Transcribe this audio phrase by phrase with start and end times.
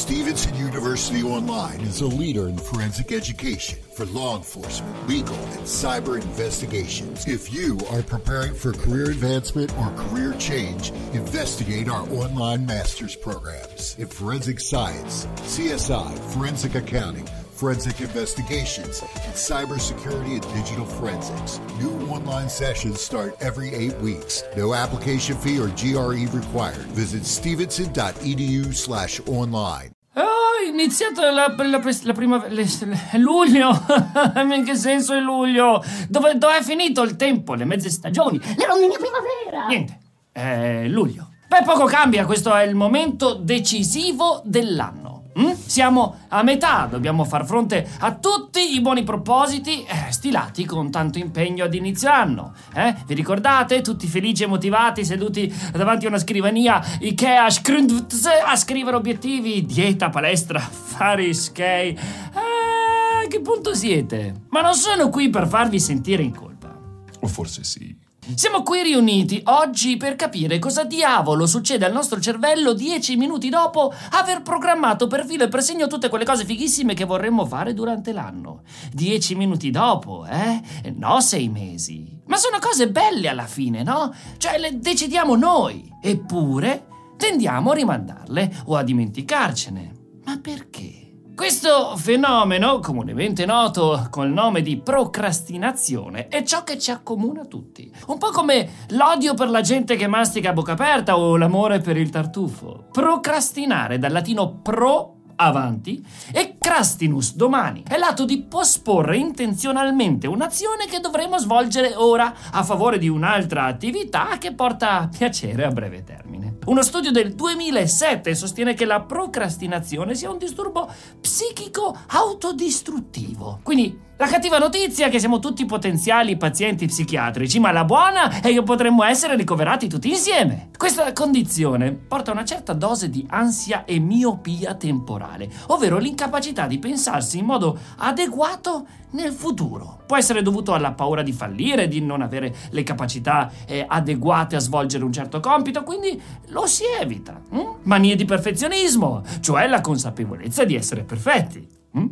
[0.00, 6.18] Stevenson University Online is a leader in forensic education for law enforcement, legal, and cyber
[6.18, 7.28] investigations.
[7.28, 13.94] If you are preparing for career advancement or career change, investigate our online master's programs
[13.98, 17.28] in forensic science, CSI, forensic accounting,
[17.60, 21.60] forensic investigations, and cybersecurity and digital forensics.
[21.78, 24.44] New online sessions start every eight weeks.
[24.56, 26.86] No application fee or GRE required.
[26.96, 29.90] Visit stevenson.edu slash online.
[30.16, 32.46] Oh, iniziato la, la, la prima...
[32.48, 33.70] Le, le, luglio!
[34.40, 35.84] In che senso è luglio?
[36.08, 37.52] Dove, dove è finito il tempo?
[37.52, 38.38] Le mezze stagioni?
[38.38, 39.66] Le rondini primavera?
[39.66, 39.98] Niente,
[40.32, 41.28] è luglio.
[41.46, 45.19] Beh, poco cambia, questo è il momento decisivo dell'anno.
[45.38, 45.52] Mm?
[45.52, 51.18] Siamo a metà, dobbiamo far fronte a tutti i buoni propositi eh, stilati con tanto
[51.18, 52.52] impegno ad inizio anno.
[52.74, 52.96] Eh?
[53.06, 53.80] Vi ricordate?
[53.80, 60.58] Tutti felici e motivati, seduti davanti a una scrivania Ikea a scrivere obiettivi, dieta, palestra,
[60.64, 61.88] affari, skate.
[61.88, 64.46] Eh, a che punto siete?
[64.48, 66.76] Ma non sono qui per farvi sentire in colpa.
[67.20, 67.99] O forse sì.
[68.34, 73.92] Siamo qui riuniti oggi per capire cosa diavolo succede al nostro cervello dieci minuti dopo
[74.12, 78.12] aver programmato per filo e per segno tutte quelle cose fighissime che vorremmo fare durante
[78.12, 78.62] l'anno.
[78.92, 80.60] Dieci minuti dopo, eh?
[80.94, 82.20] No sei mesi.
[82.26, 84.14] Ma sono cose belle alla fine, no?
[84.36, 85.90] Cioè le decidiamo noi.
[86.00, 89.94] Eppure tendiamo a rimandarle o a dimenticarcene.
[90.24, 91.09] Ma perché?
[91.40, 97.90] Questo fenomeno, comunemente noto col nome di procrastinazione, è ciò che ci accomuna tutti.
[98.08, 101.96] Un po' come l'odio per la gente che mastica a bocca aperta o l'amore per
[101.96, 102.88] il tartufo.
[102.92, 111.00] Procrastinare dal latino pro avanti e crastinus domani è l'atto di posporre intenzionalmente un'azione che
[111.00, 116.58] dovremo svolgere ora a favore di un'altra attività che porta piacere a breve termine.
[116.66, 120.88] Uno studio del 2007 sostiene che la procrastinazione sia un disturbo
[121.18, 123.60] psichico autodistruttivo.
[123.62, 128.52] Quindi la cattiva notizia è che siamo tutti potenziali pazienti psichiatrici, ma la buona è
[128.52, 130.68] che potremmo essere ricoverati tutti insieme.
[130.76, 136.78] Questa condizione porta a una certa dose di ansia e miopia temporale, ovvero l'incapacità di
[136.78, 140.00] pensarsi in modo adeguato nel futuro.
[140.06, 144.60] Può essere dovuto alla paura di fallire, di non avere le capacità eh, adeguate a
[144.60, 147.40] svolgere un certo compito, quindi lo si evita.
[147.50, 147.76] Hm?
[147.82, 151.66] Manie di perfezionismo, cioè la consapevolezza di essere perfetti.
[151.92, 152.06] Hm?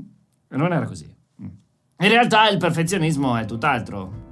[0.49, 1.16] Non era così.
[2.00, 4.28] In realtà il perfezionismo è tutt'altro.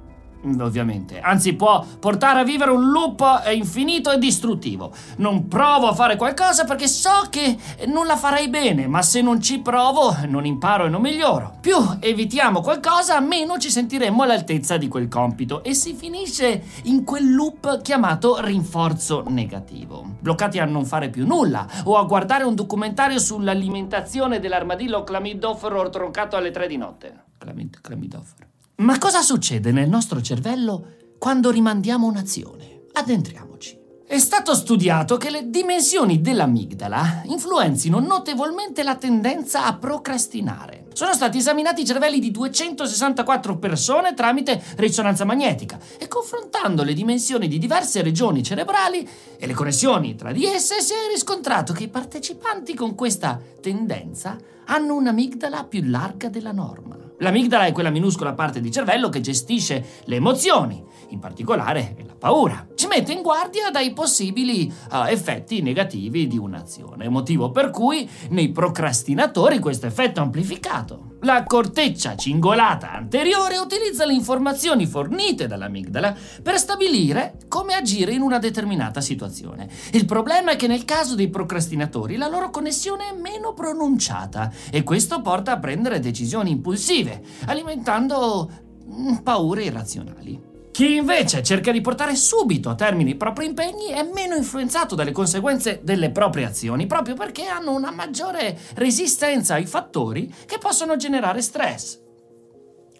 [0.59, 4.93] Ovviamente, anzi può portare a vivere un loop infinito e distruttivo.
[5.17, 9.41] Non provo a fare qualcosa perché so che non la farei bene, ma se non
[9.41, 11.57] ci provo non imparo e non miglioro.
[11.59, 17.33] Più evitiamo qualcosa, meno ci sentiremo all'altezza di quel compito e si finisce in quel
[17.33, 20.05] loop chiamato rinforzo negativo.
[20.19, 26.35] Bloccati a non fare più nulla o a guardare un documentario sull'alimentazione dell'armadillo clamidofero troncato
[26.35, 27.23] alle tre di notte.
[27.37, 28.47] Clamid- clamidofero.
[28.79, 32.83] Ma cosa succede nel nostro cervello quando rimandiamo un'azione?
[32.91, 33.75] Addentriamoci.
[34.05, 40.85] È stato studiato che le dimensioni dell'amigdala influenzino notevolmente la tendenza a procrastinare.
[40.93, 47.47] Sono stati esaminati i cervelli di 264 persone tramite risonanza magnetica e confrontando le dimensioni
[47.47, 49.09] di diverse regioni cerebrali
[49.39, 54.37] e le connessioni tra di esse si è riscontrato che i partecipanti con questa tendenza
[54.65, 57.06] hanno un'amigdala più larga della norma.
[57.19, 62.67] L'amigdala è quella minuscola parte di cervello che gestisce le emozioni, in particolare la paura.
[62.97, 69.59] Mette in guardia dai possibili uh, effetti negativi di un'azione, motivo per cui nei procrastinatori
[69.59, 71.17] questo effetto è amplificato.
[71.21, 78.39] La corteccia cingolata anteriore utilizza le informazioni fornite dall'amigdala per stabilire come agire in una
[78.39, 79.69] determinata situazione.
[79.91, 84.81] Il problema è che nel caso dei procrastinatori la loro connessione è meno pronunciata e
[84.81, 88.49] questo porta a prendere decisioni impulsive, alimentando
[88.89, 90.55] mm, paure irrazionali.
[90.77, 95.11] Chi invece cerca di portare subito a termine i propri impegni è meno influenzato dalle
[95.11, 101.41] conseguenze delle proprie azioni, proprio perché hanno una maggiore resistenza ai fattori che possono generare
[101.41, 101.99] stress.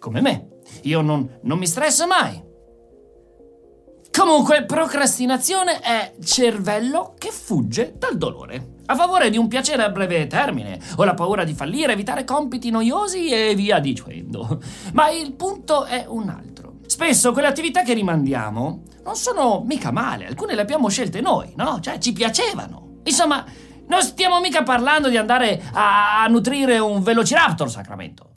[0.00, 0.48] Come me.
[0.82, 2.42] Io non, non mi stresso mai.
[4.10, 8.78] Comunque, procrastinazione è cervello che fugge dal dolore.
[8.86, 12.70] A favore di un piacere a breve termine, o la paura di fallire, evitare compiti
[12.70, 14.60] noiosi e via dicendo.
[14.94, 16.47] Ma il punto è un altro.
[16.98, 21.78] Spesso quelle attività che rimandiamo non sono mica male, alcune le abbiamo scelte noi, no?
[21.78, 23.02] Cioè ci piacevano.
[23.04, 23.44] Insomma,
[23.86, 28.30] non stiamo mica parlando di andare a, nutrire un velociraptor, Sacramento.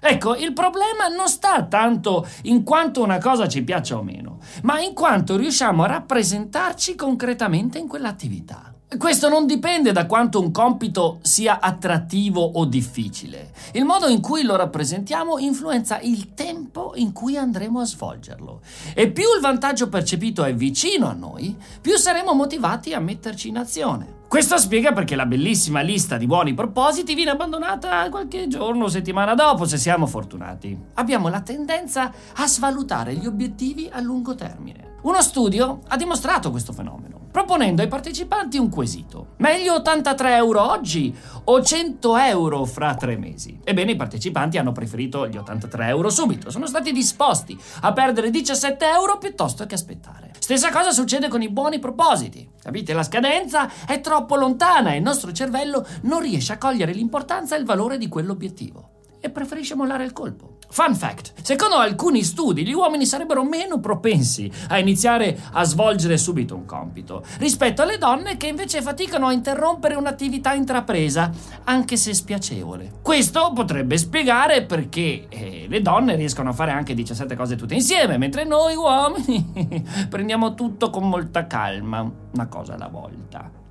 [0.00, 4.80] Ecco, il problema non sta tanto in quanto una cosa ci piaccia o meno, ma
[4.80, 8.73] in quanto riusciamo a rappresentarci concretamente in quell'attività.
[8.96, 13.50] Questo non dipende da quanto un compito sia attrattivo o difficile.
[13.72, 18.60] Il modo in cui lo rappresentiamo influenza il tempo in cui andremo a svolgerlo.
[18.94, 23.58] E più il vantaggio percepito è vicino a noi, più saremo motivati a metterci in
[23.58, 24.22] azione.
[24.28, 29.34] Questo spiega perché la bellissima lista di buoni propositi viene abbandonata qualche giorno o settimana
[29.34, 30.76] dopo, se siamo fortunati.
[30.94, 34.83] Abbiamo la tendenza a svalutare gli obiettivi a lungo termine.
[35.04, 39.34] Uno studio ha dimostrato questo fenomeno, proponendo ai partecipanti un quesito.
[39.36, 41.14] Meglio 83 euro oggi
[41.44, 43.60] o 100 euro fra tre mesi?
[43.62, 48.86] Ebbene, i partecipanti hanno preferito gli 83 euro subito, sono stati disposti a perdere 17
[48.86, 50.30] euro piuttosto che aspettare.
[50.38, 52.48] Stessa cosa succede con i buoni propositi.
[52.62, 52.94] Capite?
[52.94, 57.58] La scadenza è troppo lontana e il nostro cervello non riesce a cogliere l'importanza e
[57.58, 60.53] il valore di quell'obiettivo e preferisce mollare il colpo.
[60.68, 66.54] Fun fact: secondo alcuni studi, gli uomini sarebbero meno propensi a iniziare a svolgere subito
[66.54, 71.30] un compito rispetto alle donne che invece faticano a interrompere un'attività intrapresa,
[71.64, 72.92] anche se spiacevole.
[73.02, 78.18] Questo potrebbe spiegare perché eh, le donne riescono a fare anche 17 cose tutte insieme,
[78.18, 83.62] mentre noi uomini prendiamo tutto con molta calma, una cosa alla volta.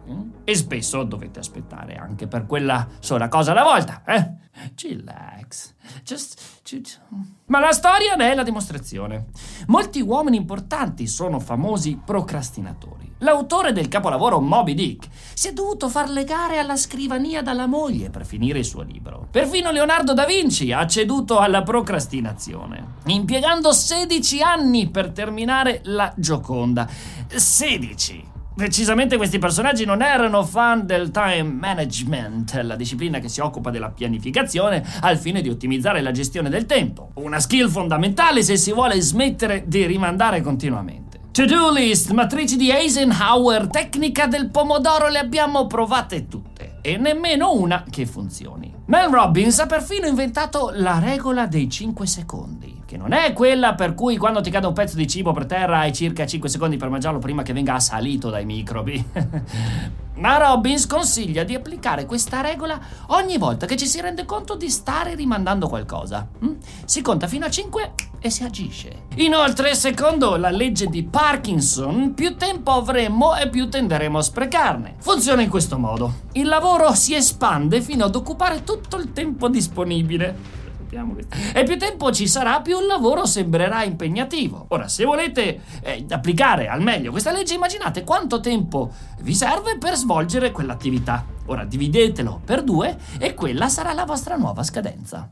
[0.44, 4.42] E spesso dovete aspettare anche per quella sola cosa alla volta, eh?
[4.76, 5.74] Chillax.
[6.04, 7.02] Just, just.
[7.48, 9.28] Ma la storia ne è la dimostrazione.
[9.68, 13.12] Molti uomini importanti sono famosi procrastinatori.
[13.20, 18.26] L'autore del capolavoro Moby Dick si è dovuto far legare alla scrivania dalla moglie per
[18.26, 19.28] finire il suo libro.
[19.32, 26.88] Perfino Leonardo da Vinci ha ceduto alla procrastinazione, impiegando 16 anni per terminare la Gioconda.
[27.28, 28.33] 16!
[28.56, 33.90] Decisamente questi personaggi non erano fan del time management, la disciplina che si occupa della
[33.90, 37.10] pianificazione al fine di ottimizzare la gestione del tempo.
[37.16, 41.20] Una skill fondamentale se si vuole smettere di rimandare continuamente.
[41.32, 47.84] To-do list, matrici di Eisenhower, tecnica del pomodoro le abbiamo provate tutte e nemmeno una
[47.90, 48.72] che funzioni.
[48.86, 53.96] Mel Robbins ha perfino inventato la regola dei 5 secondi che non è quella per
[53.96, 56.90] cui quando ti cade un pezzo di cibo per terra hai circa 5 secondi per
[56.90, 59.04] mangiarlo prima che venga assalito dai microbi.
[60.16, 64.70] Ma Robbins consiglia di applicare questa regola ogni volta che ci si rende conto di
[64.70, 66.28] stare rimandando qualcosa.
[66.46, 66.54] Mm?
[66.86, 69.06] Si conta fino a 5 e si agisce.
[69.16, 74.96] Inoltre, secondo la legge di Parkinson, più tempo avremmo e più tenderemo a sprecarne.
[75.00, 76.14] Funziona in questo modo.
[76.34, 80.62] Il lavoro si espande fino ad occupare tutto il tempo disponibile
[80.94, 81.26] sappiamo che...
[81.54, 84.66] E più tempo ci sarà, più il lavoro sembrerà impegnativo.
[84.70, 88.92] Ora, se volete eh, applicare al meglio questa legge, immaginate quanto tempo
[89.22, 91.26] vi serve per svolgere quell'attività.
[91.48, 95.30] Ora dividetelo per due e quella sarà la vostra nuova scadenza.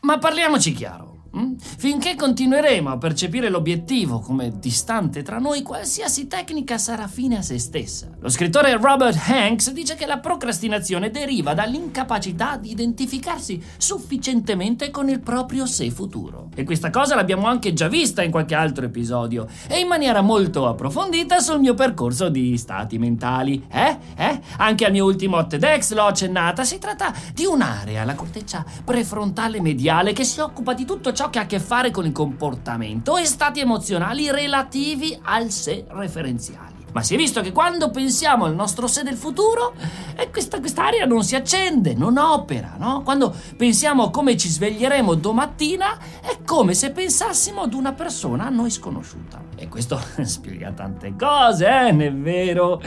[0.00, 1.15] Ma parliamoci chiaro.
[1.36, 1.54] Mm?
[1.58, 7.58] Finché continueremo a percepire l'obiettivo come distante tra noi, qualsiasi tecnica sarà fine a se
[7.58, 8.08] stessa.
[8.20, 15.20] Lo scrittore Robert Hanks dice che la procrastinazione deriva dall'incapacità di identificarsi sufficientemente con il
[15.20, 16.48] proprio sé futuro.
[16.54, 20.66] E questa cosa l'abbiamo anche già vista in qualche altro episodio e in maniera molto
[20.66, 23.66] approfondita sul mio percorso di stati mentali.
[23.70, 23.98] Eh?
[24.16, 24.40] Eh?
[24.56, 26.64] Anche al mio ultimo TEDx l'ho accennata.
[26.64, 31.38] Si tratta di un'area, la corteccia prefrontale mediale, che si occupa di tutto ciò che
[31.38, 36.74] ha a che fare con il comportamento e stati emozionali relativi al sé referenziale.
[36.92, 39.74] Ma si è visto che quando pensiamo al nostro sé del futuro,
[40.16, 43.02] eh, questa quest'area non si accende, non opera, no?
[43.02, 48.48] Quando pensiamo a come ci sveglieremo domattina, è come se pensassimo ad una persona a
[48.48, 49.45] noi sconosciuta.
[49.58, 52.80] E questo spiega tante cose, eh, non è vero?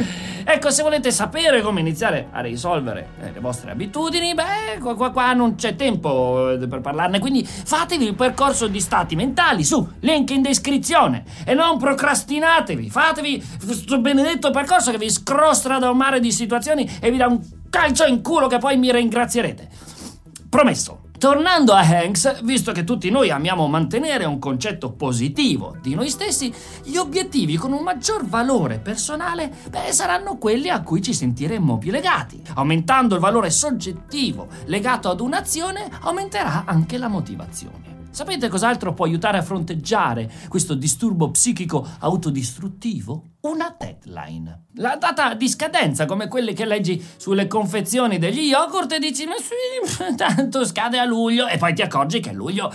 [0.43, 5.33] Ecco, se volete sapere come iniziare a risolvere eh, le vostre abitudini, beh, qua, qua,
[5.33, 10.29] non c'è tempo eh, per parlarne, quindi fatevi il percorso di stati mentali, su, link
[10.29, 16.19] in descrizione, e non procrastinatevi, fatevi questo benedetto percorso che vi scrostra da un mare
[16.19, 19.67] di situazioni e vi dà un calcio in culo che poi mi ringrazierete.
[20.49, 21.09] Promesso.
[21.19, 26.49] Tornando a Hanks, visto che tutti noi amiamo mantenere un concetto positivo di noi stessi,
[26.85, 31.91] gli obiettivi con un maggior valore personale beh, saranno quelli a cui ci sentiremmo più
[31.91, 32.41] legati.
[32.53, 37.88] Aumentando il valore soggettivo legato ad un'azione, aumenterà anche la motivazione.
[38.12, 43.24] Sapete cos'altro può aiutare a fronteggiare questo disturbo psichico autodistruttivo?
[43.42, 44.66] Una deadline.
[44.75, 49.36] La data di scadenza, come quelle che leggi sulle confezioni degli yogurt e dici, ma
[49.38, 52.72] sì, tanto scade a luglio, e poi ti accorgi che luglio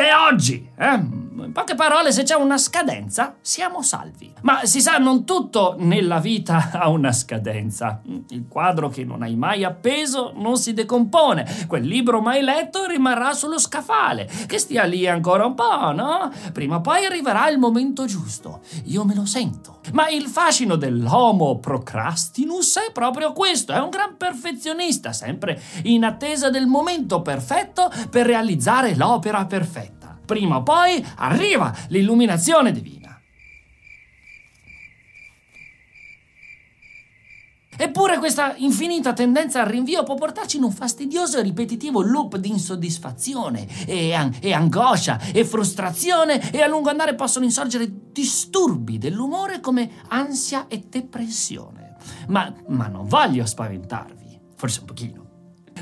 [0.00, 1.28] è oggi, eh?
[1.44, 4.32] In poche parole, se c'è una scadenza, siamo salvi.
[4.42, 8.00] Ma si sa, non tutto nella vita ha una scadenza.
[8.28, 11.66] Il quadro che non hai mai appeso non si decompone.
[11.66, 14.28] Quel libro mai letto rimarrà sullo scaffale.
[14.46, 16.30] Che stia lì ancora un po', no?
[16.52, 18.60] Prima o poi arriverà il momento giusto.
[18.84, 19.80] Io me lo sento.
[19.92, 23.72] Ma il fascino dell'homo procrastinus è proprio questo.
[23.72, 29.99] È un gran perfezionista, sempre in attesa del momento perfetto per realizzare l'opera perfetta
[30.30, 33.20] prima o poi arriva l'illuminazione divina.
[37.76, 42.50] Eppure questa infinita tendenza al rinvio può portarci in un fastidioso e ripetitivo loop di
[42.50, 49.58] insoddisfazione e, an- e, angoscia e frustrazione e a lungo andare possono insorgere disturbi dell'umore
[49.58, 51.96] come ansia e depressione.
[52.28, 55.19] Ma, ma non voglio spaventarvi, forse un pochino.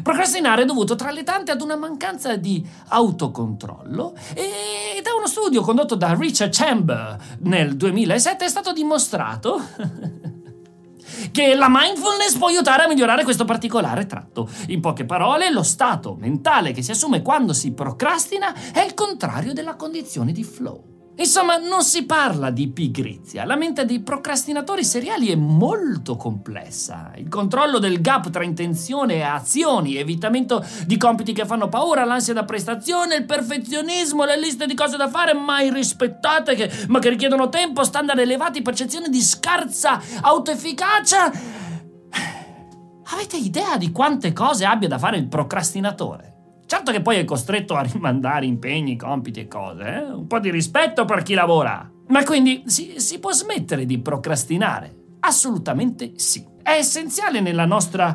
[0.03, 5.63] Procrastinare è dovuto tra le tante ad una mancanza di autocontrollo e da uno studio
[5.63, 9.61] condotto da Richard Chamber nel 2007 è stato dimostrato
[11.33, 14.49] che la mindfulness può aiutare a migliorare questo particolare tratto.
[14.69, 19.53] In poche parole, lo stato mentale che si assume quando si procrastina è il contrario
[19.53, 20.98] della condizione di flow.
[21.19, 23.45] Insomma, non si parla di pigrizia.
[23.45, 27.11] La mente dei procrastinatori seriali è molto complessa.
[27.17, 32.35] Il controllo del gap tra intenzione e azioni, evitamento di compiti che fanno paura, l'ansia
[32.35, 37.09] da prestazione, il perfezionismo, le liste di cose da fare mai rispettate, che, ma che
[37.09, 41.33] richiedono tempo, standard elevati, percezione di scarsa autoefficacia.
[43.11, 46.38] Avete idea di quante cose abbia da fare il procrastinatore?
[46.69, 50.03] Certo che poi è costretto a rimandare impegni, compiti e cose, eh?
[50.03, 51.91] un po' di rispetto per chi lavora.
[52.09, 54.95] Ma quindi si, si può smettere di procrastinare?
[55.21, 56.45] Assolutamente sì.
[56.63, 58.15] È essenziale nella nostra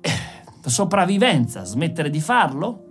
[0.00, 0.10] eh,
[0.64, 2.84] sopravvivenza smettere di farlo?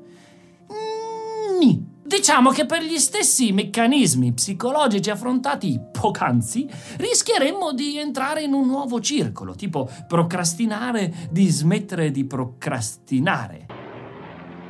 [0.74, 1.72] Mm,
[2.04, 9.00] Diciamo che per gli stessi meccanismi psicologici affrontati poc'anzi, rischieremmo di entrare in un nuovo
[9.00, 13.77] circolo, tipo procrastinare di smettere di procrastinare.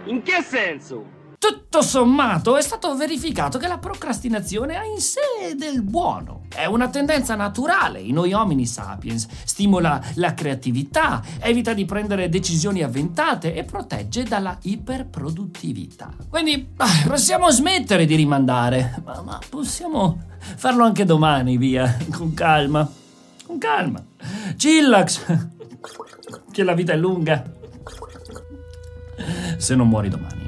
[0.07, 1.15] In che senso?
[1.37, 6.45] Tutto sommato è stato verificato che la procrastinazione ha in sé del buono.
[6.47, 12.83] È una tendenza naturale in noi uomini sapiens, stimola la creatività, evita di prendere decisioni
[12.83, 16.13] avventate e protegge dalla iperproduttività.
[16.29, 22.89] Quindi ah, possiamo smettere di rimandare, ma, ma possiamo farlo anche domani, via, con calma.
[23.45, 24.03] Con calma.
[24.55, 25.37] Chillax,
[26.49, 27.55] che la vita è lunga
[29.57, 30.45] se non muori domani.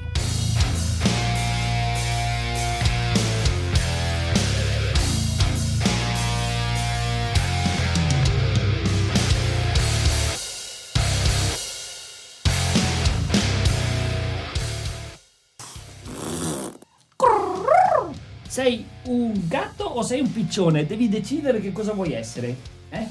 [18.47, 20.85] Sei un gatto o sei un piccione?
[20.85, 22.57] Devi decidere che cosa vuoi essere.
[22.89, 23.07] Eh?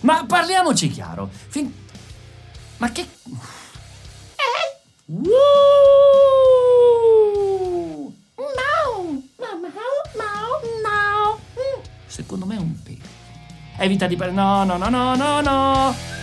[0.00, 1.30] Ma parliamoci chiaro.
[1.30, 1.72] Fin...
[2.78, 3.06] Ma che...
[5.10, 5.24] Woo!
[8.36, 9.22] Mau!
[9.40, 10.60] Mau!
[10.84, 11.38] Mau!
[12.06, 12.98] Secondo me è un pelo.
[13.78, 14.16] Evita di...
[14.16, 16.17] No, no, no, no, no, no!